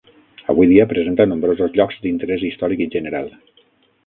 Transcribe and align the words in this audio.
Avui 0.53 0.69
dia, 0.71 0.87
presenta 0.93 1.27
nombrosos 1.33 1.77
llocs 1.81 2.01
d'interès 2.07 2.47
històric 2.49 2.83
i 2.87 2.89
general. 2.97 3.31